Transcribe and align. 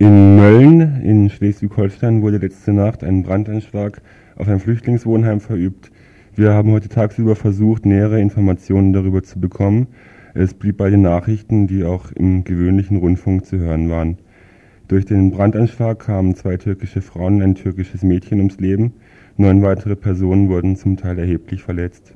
In 0.00 0.34
Mölln 0.34 1.02
in 1.02 1.28
Schleswig-Holstein 1.28 2.22
wurde 2.22 2.38
letzte 2.38 2.72
Nacht 2.72 3.04
ein 3.04 3.22
Brandanschlag 3.22 4.00
auf 4.34 4.48
ein 4.48 4.58
Flüchtlingswohnheim 4.58 5.40
verübt. 5.40 5.92
Wir 6.34 6.54
haben 6.54 6.72
heute 6.72 6.88
tagsüber 6.88 7.36
versucht, 7.36 7.84
nähere 7.84 8.18
Informationen 8.18 8.94
darüber 8.94 9.22
zu 9.22 9.38
bekommen. 9.38 9.88
Es 10.32 10.54
blieb 10.54 10.78
bei 10.78 10.88
den 10.88 11.02
Nachrichten, 11.02 11.66
die 11.66 11.84
auch 11.84 12.12
im 12.12 12.44
gewöhnlichen 12.44 12.96
Rundfunk 12.96 13.44
zu 13.44 13.58
hören 13.58 13.90
waren. 13.90 14.16
Durch 14.88 15.04
den 15.04 15.32
Brandanschlag 15.32 15.98
kamen 15.98 16.34
zwei 16.34 16.56
türkische 16.56 17.02
Frauen 17.02 17.34
und 17.34 17.42
ein 17.42 17.54
türkisches 17.54 18.02
Mädchen 18.02 18.38
ums 18.38 18.58
Leben. 18.58 18.94
Neun 19.36 19.60
weitere 19.60 19.96
Personen 19.96 20.48
wurden 20.48 20.76
zum 20.76 20.96
Teil 20.96 21.18
erheblich 21.18 21.62
verletzt. 21.62 22.14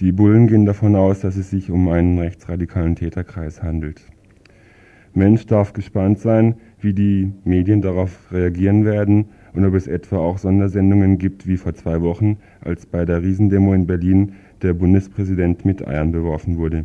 Die 0.00 0.10
Bullen 0.10 0.48
gehen 0.48 0.66
davon 0.66 0.96
aus, 0.96 1.20
dass 1.20 1.36
es 1.36 1.50
sich 1.50 1.70
um 1.70 1.86
einen 1.86 2.18
rechtsradikalen 2.18 2.96
Täterkreis 2.96 3.62
handelt. 3.62 4.02
Mensch 5.16 5.46
darf 5.46 5.72
gespannt 5.72 6.18
sein, 6.18 6.56
wie 6.84 6.92
die 6.92 7.32
Medien 7.44 7.80
darauf 7.80 8.30
reagieren 8.30 8.84
werden 8.84 9.26
und 9.54 9.64
ob 9.64 9.74
es 9.74 9.86
etwa 9.86 10.18
auch 10.18 10.38
Sondersendungen 10.38 11.18
gibt 11.18 11.46
wie 11.46 11.56
vor 11.56 11.74
zwei 11.74 12.02
Wochen, 12.02 12.38
als 12.60 12.86
bei 12.86 13.04
der 13.04 13.22
Riesendemo 13.22 13.72
in 13.74 13.86
Berlin 13.86 14.34
der 14.62 14.74
Bundespräsident 14.74 15.64
mit 15.64 15.86
Eiern 15.86 16.12
beworfen 16.12 16.58
wurde. 16.58 16.84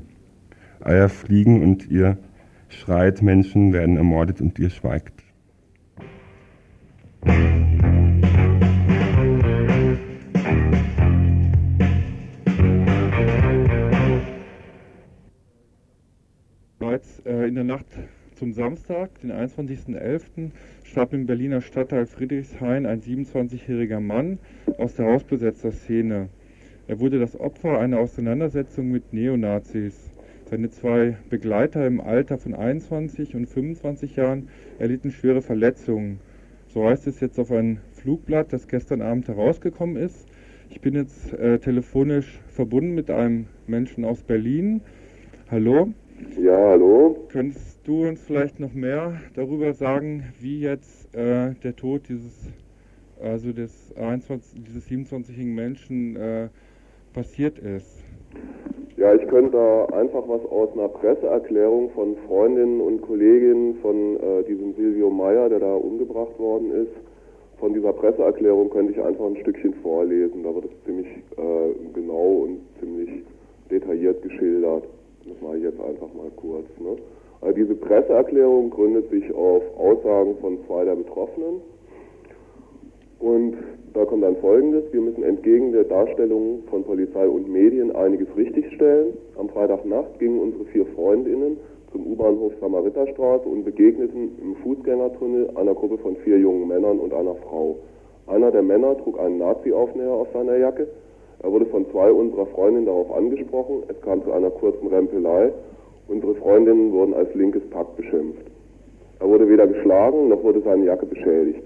Eier 0.81 1.09
fliegen 1.09 1.61
und 1.61 1.89
ihr 1.91 2.17
schreit, 2.69 3.21
Menschen 3.21 3.73
werden 3.73 3.97
ermordet 3.97 4.41
und 4.41 4.57
ihr 4.57 4.69
schweigt. 4.69 5.23
Äh, 17.29 17.47
in 17.47 17.55
der 17.55 17.63
Nacht 17.63 17.85
zum 18.39 18.53
Samstag, 18.53 19.09
den 19.21 19.33
21.11., 19.33 20.51
starb 20.83 21.11
im 21.11 21.25
Berliner 21.25 21.59
Stadtteil 21.59 22.05
Friedrichshain 22.05 22.85
ein 22.85 23.01
27-jähriger 23.01 23.99
Mann 23.99 24.39
aus 24.77 24.95
der 24.95 25.07
Hausbesetzerszene. 25.07 26.29
Er 26.87 26.99
wurde 27.01 27.19
das 27.19 27.37
Opfer 27.37 27.77
einer 27.79 27.99
Auseinandersetzung 27.99 28.89
mit 28.89 29.11
Neonazis. 29.11 29.93
Seine 30.49 30.69
zwei 30.69 31.17
Begleiter 31.29 31.85
im 31.85 31.99
Alter 31.99 32.37
von 32.37 32.55
21 32.55 33.35
und 33.35 33.45
25 33.45 34.15
Jahren 34.15 34.47
erlitten 34.79 35.11
schwere 35.11 35.41
Verletzungen. 35.41 36.21
So 36.69 36.85
heißt 36.87 37.07
es 37.07 37.19
jetzt 37.19 37.39
auf 37.39 37.51
ein 37.51 37.81
Flugblatt, 37.91 38.53
das 38.53 38.69
gestern 38.69 39.01
Abend 39.01 39.27
herausgekommen 39.27 39.97
ist. 39.97 40.27
Ich 40.69 40.79
bin 40.79 40.95
jetzt 40.95 41.33
äh, 41.33 41.59
telefonisch 41.59 42.39
verbunden 42.47 42.95
mit 42.95 43.11
einem 43.11 43.47
Menschen 43.67 44.05
aus 44.05 44.23
Berlin. 44.23 44.79
Hallo. 45.51 45.89
Ja, 46.41 46.57
hallo. 46.57 47.27
Könntest 47.29 47.68
du 47.83 48.07
uns 48.07 48.21
vielleicht 48.21 48.59
noch 48.59 48.73
mehr 48.73 49.13
darüber 49.35 49.73
sagen, 49.73 50.33
wie 50.39 50.59
jetzt 50.59 51.13
äh, 51.15 51.53
der 51.63 51.75
Tod 51.75 52.09
dieses, 52.09 52.51
also 53.21 53.51
des 53.51 53.93
21, 53.95 54.63
dieses 54.63 54.87
27-jährigen 54.87 55.55
Menschen 55.55 56.15
äh, 56.15 56.49
passiert 57.13 57.59
ist? 57.59 58.03
Ja, 58.97 59.15
ich 59.15 59.25
könnte 59.27 59.51
da 59.51 59.85
einfach 59.97 60.27
was 60.27 60.45
aus 60.45 60.73
einer 60.73 60.89
Presseerklärung 60.89 61.89
von 61.91 62.17
Freundinnen 62.27 62.81
und 62.81 63.01
Kolleginnen 63.01 63.75
von 63.81 64.17
äh, 64.17 64.43
diesem 64.43 64.73
Silvio 64.75 65.09
Meyer, 65.09 65.49
der 65.49 65.59
da 65.59 65.73
umgebracht 65.73 66.37
worden 66.37 66.71
ist, 66.71 66.91
von 67.59 67.73
dieser 67.73 67.93
Presseerklärung 67.93 68.69
könnte 68.69 68.93
ich 68.93 69.01
einfach 69.01 69.25
ein 69.25 69.37
Stückchen 69.37 69.73
vorlesen. 69.75 70.43
Da 70.43 70.55
wird 70.55 70.65
es 70.65 70.85
ziemlich 70.85 71.07
äh, 71.07 71.93
genau 71.93 72.43
und 72.43 72.59
ziemlich 72.79 73.23
detailliert 73.69 74.21
geschildert. 74.21 74.85
Das 75.25 75.41
mache 75.41 75.57
ich 75.57 75.63
jetzt 75.63 75.79
einfach 75.79 76.13
mal 76.13 76.31
kurz. 76.37 76.65
Ne? 76.79 76.97
Also 77.41 77.55
diese 77.55 77.75
Presseerklärung 77.75 78.69
gründet 78.69 79.09
sich 79.09 79.33
auf 79.33 79.63
Aussagen 79.77 80.35
von 80.41 80.57
zwei 80.67 80.83
der 80.85 80.95
Betroffenen. 80.95 81.61
Und 83.19 83.57
da 83.93 84.05
kommt 84.05 84.23
dann 84.23 84.37
Folgendes. 84.37 84.83
Wir 84.91 85.01
müssen 85.01 85.23
entgegen 85.23 85.71
der 85.71 85.83
Darstellung 85.83 86.63
von 86.69 86.83
Polizei 86.83 87.27
und 87.27 87.49
Medien 87.49 87.95
einiges 87.95 88.27
richtigstellen. 88.35 89.13
Am 89.37 89.49
Freitagnacht 89.49 90.19
gingen 90.19 90.39
unsere 90.39 90.65
vier 90.65 90.85
Freundinnen 90.95 91.57
zum 91.91 92.05
U-Bahnhof 92.05 92.53
Samariterstraße 92.61 93.47
und 93.47 93.63
begegneten 93.65 94.37
im 94.41 94.55
Fußgängertunnel 94.57 95.49
einer 95.55 95.73
Gruppe 95.73 95.97
von 95.97 96.15
vier 96.17 96.37
jungen 96.37 96.67
Männern 96.67 96.99
und 96.99 97.13
einer 97.13 97.35
Frau. 97.35 97.77
Einer 98.27 98.51
der 98.51 98.61
Männer 98.61 98.95
trug 98.97 99.19
einen 99.19 99.39
Nazi-Aufnäher 99.39 100.11
auf 100.11 100.27
seiner 100.31 100.57
Jacke. 100.57 100.87
Er 101.41 101.51
wurde 101.51 101.65
von 101.65 101.89
zwei 101.91 102.11
unserer 102.11 102.45
Freundinnen 102.47 102.85
darauf 102.85 103.11
angesprochen. 103.11 103.83
Es 103.87 103.99
kam 104.01 104.23
zu 104.23 104.31
einer 104.31 104.51
kurzen 104.51 104.87
Rempelei. 104.87 105.51
Unsere 106.09 106.33
Freundinnen 106.35 106.91
wurden 106.91 107.13
als 107.13 107.31
linkes 107.35 107.61
Pack 107.69 107.95
beschimpft. 107.95 108.41
Er 109.19 109.29
wurde 109.29 109.47
weder 109.47 109.67
geschlagen, 109.67 110.29
noch 110.29 110.43
wurde 110.43 110.59
seine 110.61 110.85
Jacke 110.85 111.05
beschädigt. 111.05 111.61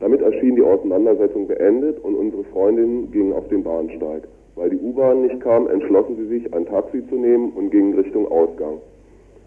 Damit 0.00 0.22
erschien 0.22 0.56
die 0.56 0.62
Auseinandersetzung 0.62 1.46
beendet 1.46 2.02
und 2.02 2.14
unsere 2.14 2.42
Freundinnen 2.44 3.10
gingen 3.12 3.34
auf 3.34 3.46
den 3.48 3.62
Bahnsteig. 3.62 4.22
Weil 4.56 4.70
die 4.70 4.78
U-Bahn 4.78 5.22
nicht 5.22 5.40
kam, 5.40 5.68
entschlossen 5.68 6.16
sie 6.16 6.26
sich, 6.26 6.54
ein 6.54 6.64
Taxi 6.64 7.06
zu 7.06 7.16
nehmen 7.16 7.52
und 7.52 7.70
gingen 7.70 7.92
Richtung 7.92 8.26
Ausgang. 8.32 8.78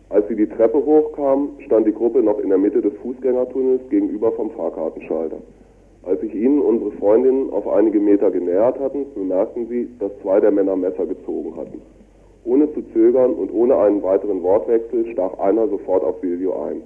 Als 0.10 0.28
sie 0.28 0.36
die 0.36 0.48
Treppe 0.48 0.78
hochkamen, 0.78 1.50
stand 1.66 1.88
die 1.88 1.94
Gruppe 1.94 2.22
noch 2.22 2.38
in 2.38 2.50
der 2.50 2.60
Mitte 2.60 2.82
des 2.82 2.94
Fußgängertunnels 3.02 3.82
gegenüber 3.90 4.32
vom 4.34 4.52
Fahrkartenschalter. 4.52 5.38
Als 6.04 6.22
sich 6.22 6.36
ihnen 6.36 6.62
unsere 6.62 6.92
Freundinnen 6.92 7.50
auf 7.50 7.68
einige 7.68 8.00
Meter 8.00 8.30
genähert 8.30 8.80
hatten, 8.80 9.08
bemerkten 9.16 9.68
sie, 9.70 9.90
dass 9.98 10.12
zwei 10.22 10.40
der 10.40 10.52
Männer 10.52 10.76
Messer 10.76 11.08
gezogen 11.08 11.56
hatten. 11.58 11.82
Ohne 12.46 12.72
zu 12.74 12.82
zögern 12.94 13.34
und 13.34 13.52
ohne 13.54 13.76
einen 13.78 14.04
weiteren 14.04 14.44
Wortwechsel 14.44 15.12
stach 15.12 15.38
einer 15.40 15.68
sofort 15.68 16.04
auf 16.04 16.20
Silvio 16.22 16.54
ein. 16.64 16.82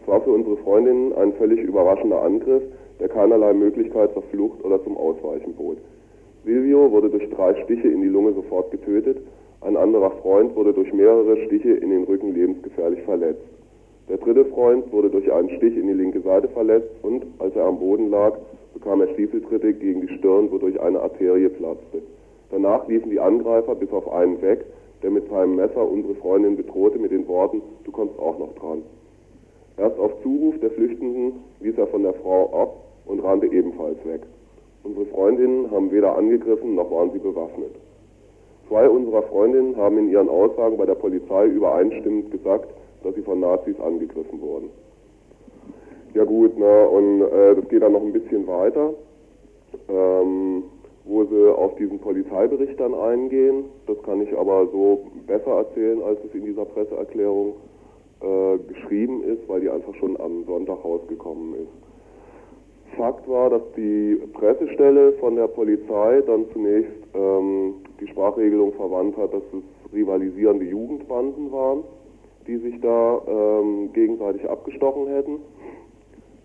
Es 0.00 0.08
war 0.08 0.20
für 0.22 0.30
unsere 0.30 0.56
Freundinnen 0.56 1.12
ein 1.14 1.32
völlig 1.34 1.60
überraschender 1.60 2.22
Angriff, 2.22 2.62
der 2.98 3.08
keinerlei 3.08 3.52
Möglichkeit 3.52 4.12
zur 4.14 4.22
Flucht 4.22 4.64
oder 4.64 4.82
zum 4.82 4.96
Ausweichen 4.96 5.54
bot. 5.54 5.76
Silvio 6.44 6.90
wurde 6.90 7.10
durch 7.10 7.28
drei 7.30 7.54
Stiche 7.62 7.88
in 7.88 8.02
die 8.02 8.08
Lunge 8.08 8.32
sofort 8.32 8.70
getötet, 8.70 9.18
ein 9.60 9.76
anderer 9.76 10.12
Freund 10.22 10.54
wurde 10.54 10.72
durch 10.72 10.92
mehrere 10.92 11.36
Stiche 11.46 11.72
in 11.72 11.90
den 11.90 12.04
Rücken 12.04 12.32
lebensgefährlich 12.32 13.02
verletzt. 13.02 13.42
Der 14.08 14.16
dritte 14.16 14.44
Freund 14.46 14.90
wurde 14.92 15.10
durch 15.10 15.30
einen 15.32 15.50
Stich 15.50 15.76
in 15.76 15.88
die 15.88 15.92
linke 15.92 16.20
Seite 16.20 16.48
verletzt 16.48 16.94
und, 17.02 17.26
als 17.40 17.54
er 17.56 17.64
am 17.64 17.78
Boden 17.78 18.08
lag, 18.08 18.38
bekam 18.72 19.00
er 19.00 19.08
Stiefeltritte 19.08 19.74
gegen 19.74 20.00
die 20.00 20.14
Stirn, 20.16 20.50
wodurch 20.50 20.80
eine 20.80 21.00
Arterie 21.00 21.48
platzte. 21.48 22.02
Danach 22.50 22.86
liefen 22.88 23.10
die 23.10 23.20
Angreifer 23.20 23.74
bis 23.74 23.92
auf 23.92 24.10
einen 24.10 24.40
weg, 24.40 24.64
der 25.02 25.10
mit 25.10 25.28
seinem 25.28 25.56
Messer 25.56 25.88
unsere 25.88 26.14
Freundin 26.16 26.56
bedrohte 26.56 26.98
mit 26.98 27.10
den 27.10 27.26
Worten, 27.28 27.62
du 27.84 27.92
kommst 27.92 28.18
auch 28.18 28.38
noch 28.38 28.54
dran. 28.54 28.82
Erst 29.76 29.98
auf 29.98 30.12
Zuruf 30.22 30.58
der 30.60 30.70
Flüchtenden 30.72 31.34
ließ 31.60 31.78
er 31.78 31.86
von 31.86 32.02
der 32.02 32.14
Frau 32.14 32.50
ab 32.52 32.76
und 33.06 33.20
rannte 33.20 33.46
ebenfalls 33.46 33.98
weg. 34.04 34.22
Unsere 34.82 35.06
Freundinnen 35.06 35.70
haben 35.70 35.90
weder 35.92 36.16
angegriffen 36.16 36.74
noch 36.74 36.90
waren 36.90 37.12
sie 37.12 37.18
bewaffnet. 37.18 37.74
Zwei 38.68 38.88
unserer 38.88 39.22
Freundinnen 39.22 39.76
haben 39.76 39.98
in 39.98 40.10
ihren 40.10 40.28
Aussagen 40.28 40.76
bei 40.76 40.86
der 40.86 40.94
Polizei 40.94 41.46
übereinstimmend 41.46 42.30
gesagt, 42.30 42.68
dass 43.02 43.14
sie 43.14 43.22
von 43.22 43.40
Nazis 43.40 43.78
angegriffen 43.80 44.40
wurden. 44.40 44.70
Ja 46.14 46.24
gut, 46.24 46.52
na, 46.56 46.84
und 46.84 47.22
äh, 47.22 47.54
das 47.54 47.68
geht 47.68 47.82
dann 47.82 47.92
noch 47.92 48.02
ein 48.02 48.12
bisschen 48.12 48.46
weiter, 48.46 48.94
ähm, 49.88 50.64
wo 51.08 51.24
sie 51.24 51.54
auf 51.56 51.74
diesen 51.76 51.98
Polizeibericht 51.98 52.78
dann 52.78 52.94
eingehen. 52.94 53.64
Das 53.86 54.00
kann 54.02 54.20
ich 54.20 54.36
aber 54.36 54.68
so 54.70 55.06
besser 55.26 55.52
erzählen, 55.52 56.02
als 56.02 56.18
es 56.24 56.34
in 56.34 56.44
dieser 56.44 56.66
Presseerklärung 56.66 57.54
äh, 58.20 58.58
geschrieben 58.68 59.24
ist, 59.24 59.48
weil 59.48 59.62
die 59.62 59.70
einfach 59.70 59.94
schon 59.94 60.20
am 60.20 60.44
Sonntag 60.44 60.84
rausgekommen 60.84 61.54
ist. 61.54 62.96
Fakt 62.96 63.26
war, 63.28 63.48
dass 63.48 63.62
die 63.76 64.20
Pressestelle 64.34 65.12
von 65.14 65.36
der 65.36 65.48
Polizei 65.48 66.20
dann 66.26 66.44
zunächst 66.52 66.92
ähm, 67.14 67.74
die 68.00 68.08
Sprachregelung 68.08 68.72
verwandt 68.74 69.16
hat, 69.16 69.32
dass 69.32 69.42
es 69.52 69.94
rivalisierende 69.94 70.66
Jugendbanden 70.66 71.50
waren, 71.50 71.84
die 72.46 72.56
sich 72.58 72.80
da 72.80 73.22
ähm, 73.26 73.92
gegenseitig 73.94 74.48
abgestochen 74.48 75.06
hätten. 75.06 75.36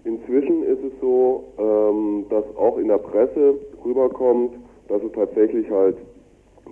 Inzwischen 0.06 0.64
ist 0.64 0.84
es 0.84 0.92
so, 1.00 1.46
ähm, 1.58 2.26
dass 2.30 2.44
auch 2.58 2.78
in 2.78 2.90
der 2.90 2.98
Presse 2.98 3.56
rüberkommt, 3.86 4.54
dass 4.90 5.02
es 5.02 5.12
tatsächlich 5.14 5.70
halt 5.70 5.98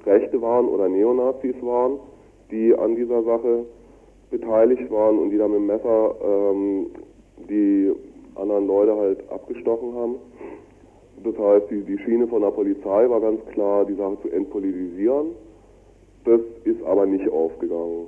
Rechte 0.05 0.41
waren 0.41 0.67
oder 0.67 0.89
Neonazis 0.89 1.55
waren, 1.61 1.99
die 2.51 2.75
an 2.75 2.95
dieser 2.95 3.23
Sache 3.23 3.65
beteiligt 4.29 4.89
waren 4.91 5.19
und 5.19 5.29
die 5.29 5.37
da 5.37 5.47
mit 5.47 5.57
dem 5.57 5.67
Messer 5.67 6.15
ähm, 6.23 6.87
die 7.49 7.91
anderen 8.35 8.67
Leute 8.67 8.95
halt 8.95 9.29
abgestochen 9.29 9.93
haben. 9.95 10.15
Das 11.23 11.37
heißt, 11.37 11.69
die, 11.69 11.81
die 11.81 11.99
Schiene 11.99 12.27
von 12.27 12.41
der 12.41 12.51
Polizei 12.51 13.09
war 13.09 13.21
ganz 13.21 13.45
klar, 13.53 13.85
die 13.85 13.93
Sache 13.93 14.17
zu 14.23 14.29
entpolitisieren. 14.29 15.27
Das 16.25 16.41
ist 16.63 16.83
aber 16.83 17.05
nicht 17.05 17.29
aufgegangen. 17.29 18.07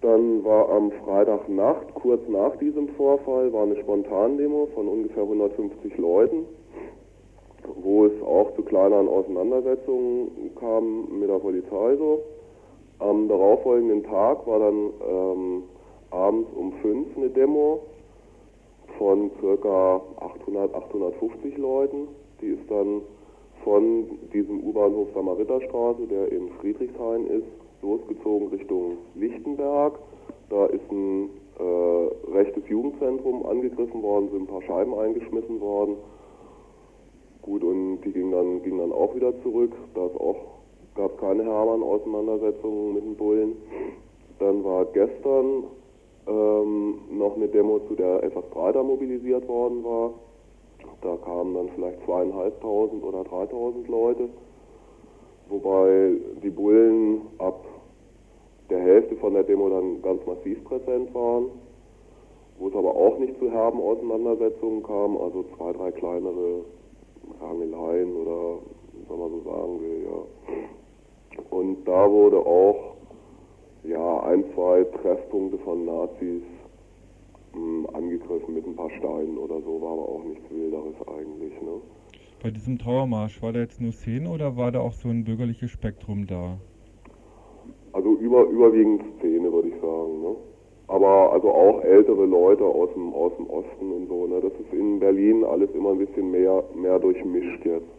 Dann 0.00 0.44
war 0.44 0.70
am 0.70 0.90
Freitagnacht, 1.04 1.94
kurz 1.94 2.26
nach 2.28 2.56
diesem 2.56 2.88
Vorfall, 2.90 3.52
war 3.52 3.64
eine 3.64 3.76
Spontandemo 3.76 4.68
von 4.74 4.88
ungefähr 4.88 5.24
150 5.24 5.98
Leuten, 5.98 6.46
wo 7.82 8.06
es 8.06 8.22
auch 8.22 8.54
zu 8.56 8.62
kleineren 8.62 9.08
Auseinandersetzungen 9.08 10.54
kam 10.58 11.18
mit 11.18 11.28
der 11.28 11.38
Polizei 11.38 11.96
so. 11.96 12.22
Am 12.98 13.28
darauffolgenden 13.28 14.04
Tag 14.04 14.46
war 14.46 14.58
dann 14.58 14.90
ähm, 15.06 15.62
abends 16.10 16.50
um 16.54 16.72
fünf 16.80 17.16
eine 17.16 17.28
Demo 17.28 17.80
von 18.96 19.30
circa 19.40 20.00
800, 20.16 20.74
850 20.74 21.58
Leuten. 21.58 22.08
Die 22.40 22.48
ist 22.48 22.70
dann 22.70 23.02
von 23.64 24.18
diesem 24.32 24.62
U-Bahnhof 24.64 25.08
Samariterstraße, 25.14 26.06
der 26.06 26.32
in 26.32 26.48
Friedrichshain 26.60 27.26
ist, 27.26 27.59
losgezogen 27.82 28.48
Richtung 28.48 28.98
Lichtenberg. 29.14 29.98
Da 30.48 30.66
ist 30.66 30.90
ein 30.90 31.30
äh, 31.58 32.32
rechtes 32.32 32.68
Jugendzentrum 32.68 33.46
angegriffen 33.46 34.02
worden, 34.02 34.30
sind 34.30 34.42
ein 34.42 34.46
paar 34.46 34.62
Scheiben 34.62 34.94
eingeschmissen 34.94 35.60
worden. 35.60 35.96
Gut, 37.42 37.64
und 37.64 38.00
die 38.02 38.12
ging 38.12 38.30
dann, 38.30 38.62
ging 38.62 38.78
dann 38.78 38.92
auch 38.92 39.14
wieder 39.14 39.32
zurück. 39.42 39.72
Da 39.94 40.08
gab 40.94 41.12
es 41.12 41.20
keine 41.20 41.44
Hermann-Auseinandersetzungen 41.44 42.94
mit 42.94 43.04
den 43.04 43.16
Bullen. 43.16 43.56
Dann 44.38 44.64
war 44.64 44.84
gestern 44.86 45.64
ähm, 46.26 46.98
noch 47.10 47.36
eine 47.36 47.48
Demo, 47.48 47.80
zu 47.88 47.94
der 47.94 48.22
etwas 48.22 48.44
breiter 48.50 48.82
mobilisiert 48.82 49.46
worden 49.48 49.84
war. 49.84 50.12
Da 51.02 51.16
kamen 51.24 51.54
dann 51.54 51.68
vielleicht 51.74 52.04
zweieinhalbtausend 52.04 53.02
oder 53.02 53.24
dreitausend 53.24 53.88
Leute, 53.88 54.28
wobei 55.48 56.12
die 56.42 56.50
Bullen 56.50 57.22
ab 57.38 57.59
der 58.70 58.80
Hälfte 58.80 59.16
von 59.16 59.34
der 59.34 59.42
Demo 59.42 59.68
dann 59.68 60.02
ganz 60.02 60.24
massiv 60.26 60.62
präsent 60.64 61.12
waren, 61.14 61.46
wo 62.58 62.68
es 62.68 62.74
aber 62.74 62.94
auch 62.94 63.18
nicht 63.18 63.38
zu 63.38 63.50
herben 63.50 63.80
Auseinandersetzungen 63.80 64.82
kam, 64.82 65.16
also 65.16 65.44
zwei, 65.56 65.72
drei 65.72 65.90
kleinere 65.92 66.64
Rangeleien 67.40 68.14
oder 68.14 68.58
wie 68.92 69.16
man 69.16 69.30
so 69.30 69.40
sagen 69.50 69.80
will, 69.80 70.04
ja. 70.04 71.46
Und 71.50 71.84
da 71.86 72.10
wurde 72.10 72.38
auch 72.38 72.94
ja, 73.84 74.20
ein, 74.24 74.44
zwei 74.54 74.84
Treffpunkte 74.84 75.58
von 75.58 75.84
Nazis 75.86 76.42
mh, 77.54 77.58
hm, 77.58 77.88
angegriffen 77.94 78.54
mit 78.54 78.66
ein 78.66 78.76
paar 78.76 78.90
Steinen 78.90 79.38
oder 79.38 79.60
so, 79.62 79.80
war 79.80 79.92
aber 79.92 80.08
auch 80.08 80.24
nichts 80.24 80.44
Wilderes 80.50 80.94
eigentlich. 81.08 81.52
Ne? 81.62 81.80
Bei 82.42 82.50
diesem 82.50 82.78
Trauermarsch, 82.78 83.42
war 83.42 83.52
da 83.52 83.60
jetzt 83.60 83.80
nur 83.80 83.92
Szene 83.92 84.30
oder 84.30 84.56
war 84.56 84.72
da 84.72 84.80
auch 84.80 84.92
so 84.92 85.08
ein 85.08 85.24
bürgerliches 85.24 85.70
Spektrum 85.70 86.26
da? 86.26 86.58
Über, 88.30 88.44
überwiegend 88.44 89.02
Szene, 89.18 89.52
würde 89.52 89.68
ich 89.68 89.80
sagen. 89.80 90.22
Ne? 90.22 90.36
Aber 90.86 91.32
also 91.32 91.50
auch 91.50 91.82
ältere 91.82 92.26
Leute 92.26 92.64
aus 92.64 92.88
dem, 92.94 93.12
aus 93.12 93.32
dem 93.36 93.50
Osten 93.50 93.90
und 93.90 94.06
so. 94.06 94.28
Ne? 94.28 94.40
Das 94.40 94.52
ist 94.52 94.72
in 94.72 95.00
Berlin 95.00 95.42
alles 95.42 95.68
immer 95.74 95.90
ein 95.90 95.98
bisschen 95.98 96.30
mehr, 96.30 96.62
mehr 96.76 97.00
durchmischt 97.00 97.64
jetzt. 97.64 97.90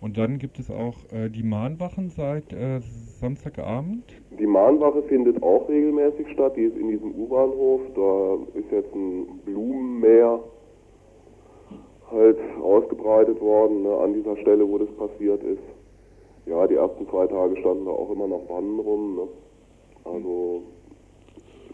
Und 0.00 0.18
dann 0.18 0.38
gibt 0.38 0.60
es 0.60 0.70
auch 0.70 0.94
äh, 1.10 1.28
die 1.30 1.42
Mahnwachen 1.42 2.10
seit 2.10 2.52
äh, 2.52 2.78
Samstagabend? 2.80 4.04
Die 4.38 4.46
Mahnwache 4.46 5.02
findet 5.02 5.42
auch 5.42 5.68
regelmäßig 5.68 6.28
statt. 6.32 6.56
Die 6.56 6.62
ist 6.62 6.76
in 6.76 6.88
diesem 6.88 7.12
U-Bahnhof. 7.12 7.80
Da 7.96 8.34
ist 8.56 8.70
jetzt 8.70 8.94
ein 8.94 9.40
Blumenmeer 9.44 10.38
halt 12.12 12.38
ausgebreitet 12.62 13.40
worden 13.40 13.82
ne, 13.82 13.96
an 13.96 14.14
dieser 14.14 14.36
Stelle, 14.36 14.68
wo 14.68 14.78
das 14.78 14.90
passiert 14.92 15.42
ist. 15.42 15.75
Ja, 16.46 16.66
die 16.66 16.74
ersten 16.74 17.08
zwei 17.08 17.26
Tage 17.26 17.56
standen 17.60 17.84
da 17.84 17.90
auch 17.90 18.10
immer 18.10 18.28
noch 18.28 18.46
Bannen 18.46 18.78
rum. 18.78 19.16
Ne? 19.16 19.28
Also 20.04 20.62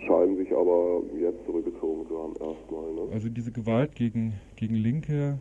scheinen 0.06 0.36
sich 0.36 0.52
aber 0.52 1.02
jetzt 1.18 1.44
zurückgezogen 1.44 2.06
zu 2.08 2.18
haben 2.18 2.32
erstmal. 2.32 2.92
Ne? 2.94 3.12
Also 3.12 3.28
diese 3.28 3.52
Gewalt 3.52 3.94
gegen, 3.94 4.34
gegen 4.56 4.74
Linke 4.74 5.38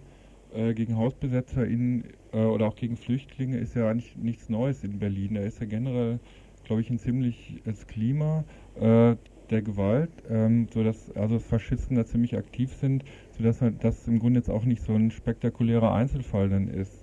äh, 0.53 0.73
gegen 0.73 0.97
HausbesetzerInnen 0.97 2.03
äh, 2.33 2.43
oder 2.43 2.67
auch 2.67 2.75
gegen 2.75 2.97
Flüchtlinge 2.97 3.57
ist 3.57 3.75
ja 3.75 3.89
eigentlich 3.89 4.15
nichts 4.17 4.49
Neues 4.49 4.83
in 4.83 4.99
Berlin. 4.99 5.35
Da 5.35 5.41
ist 5.41 5.59
ja 5.59 5.65
generell, 5.65 6.19
glaube 6.65 6.81
ich, 6.81 6.89
ein 6.89 6.99
ziemliches 6.99 7.87
Klima 7.87 8.43
äh, 8.75 9.15
der 9.49 9.61
Gewalt, 9.61 10.11
ähm, 10.29 10.67
sodass 10.73 11.11
also 11.15 11.39
Faschisten 11.39 11.95
da 11.95 12.05
ziemlich 12.05 12.37
aktiv 12.37 12.73
sind, 12.73 13.03
sodass 13.37 13.63
das 13.79 14.07
im 14.07 14.19
Grunde 14.19 14.39
jetzt 14.39 14.49
auch 14.49 14.63
nicht 14.63 14.81
so 14.81 14.93
ein 14.93 15.11
spektakulärer 15.11 15.93
Einzelfall 15.93 16.49
dann 16.49 16.67
ist. 16.67 17.00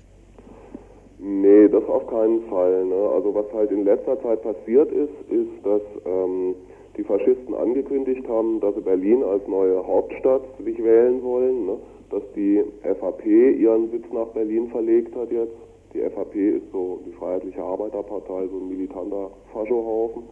Das 1.71 1.85
auf 1.89 2.07
keinen 2.07 2.43
Fall. 2.49 2.85
Ne? 2.85 3.11
Also 3.15 3.35
was 3.35 3.47
halt 3.53 3.71
in 3.71 3.85
letzter 3.85 4.21
Zeit 4.23 4.43
passiert 4.43 4.91
ist, 4.93 5.31
ist, 5.31 5.65
dass 5.65 5.83
ähm, 6.07 6.55
die 6.97 7.05
Faschisten 7.05 7.55
angekündigt 7.55 8.27
haben, 8.29 8.61
dass 8.61 8.75
sie 8.75 8.81
Berlin 8.81 9.23
als 9.23 9.47
neue 9.47 9.87
Hauptstadt 9.87 10.43
sich 10.65 10.83
wählen 10.83 11.23
wollen. 11.23 11.67
Ne? 11.67 11.77
dass 12.11 12.23
die 12.35 12.63
FAP 12.83 13.25
ihren 13.27 13.91
Sitz 13.91 14.05
nach 14.13 14.29
Berlin 14.29 14.69
verlegt 14.69 15.15
hat 15.15 15.31
jetzt. 15.31 15.55
Die 15.95 16.01
FAP 16.01 16.35
ist 16.35 16.71
so 16.73 17.01
die 17.07 17.13
Freiheitliche 17.13 17.63
Arbeiterpartei, 17.63 18.47
so 18.49 18.59
ein 18.59 18.69
militanter 18.69 19.31
Faschohaufen. 19.53 20.23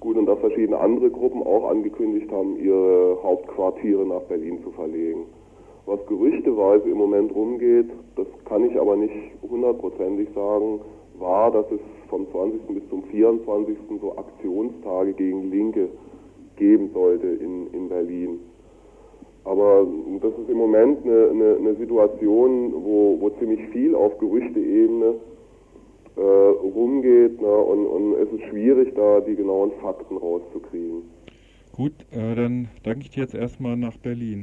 Gut, 0.00 0.16
und 0.16 0.26
dass 0.26 0.38
verschiedene 0.38 0.78
andere 0.78 1.10
Gruppen 1.10 1.42
auch 1.42 1.68
angekündigt 1.68 2.30
haben, 2.30 2.58
ihre 2.58 3.18
Hauptquartiere 3.22 4.06
nach 4.06 4.22
Berlin 4.22 4.62
zu 4.62 4.70
verlegen. 4.70 5.24
Was 5.86 6.04
gerüchteweise 6.06 6.90
im 6.90 6.98
Moment 6.98 7.32
rumgeht, 7.32 7.86
das 8.16 8.26
kann 8.44 8.68
ich 8.68 8.78
aber 8.78 8.96
nicht 8.96 9.14
hundertprozentig 9.48 10.28
sagen, 10.34 10.80
war, 11.18 11.52
dass 11.52 11.66
es 11.70 11.80
vom 12.08 12.26
20. 12.32 12.60
bis 12.66 12.88
zum 12.90 13.04
24. 13.04 13.76
so 14.00 14.16
Aktionstage 14.18 15.12
gegen 15.12 15.50
Linke 15.50 15.88
geben 16.56 16.90
sollte 16.92 17.28
in, 17.28 17.68
in 17.72 17.88
Berlin. 17.88 18.40
Aber 19.44 19.86
das 20.20 20.32
ist 20.32 20.50
im 20.50 20.56
Moment 20.56 21.04
eine, 21.04 21.28
eine, 21.30 21.56
eine 21.56 21.74
Situation, 21.76 22.72
wo, 22.84 23.16
wo 23.20 23.30
ziemlich 23.38 23.60
viel 23.68 23.94
auf 23.94 24.18
Gerüchteebene 24.18 25.14
äh, 26.16 26.20
rumgeht 26.20 27.40
ne? 27.40 27.56
und, 27.56 27.86
und 27.86 28.14
es 28.14 28.32
ist 28.32 28.42
schwierig, 28.50 28.92
da 28.96 29.20
die 29.20 29.36
genauen 29.36 29.70
Fakten 29.80 30.16
rauszukriegen. 30.16 31.02
Gut, 31.76 31.92
äh, 32.10 32.34
dann 32.34 32.68
danke 32.82 33.02
ich 33.02 33.10
dir 33.10 33.20
jetzt 33.20 33.34
erstmal 33.34 33.76
nach 33.76 33.98
Berlin. 33.98 34.34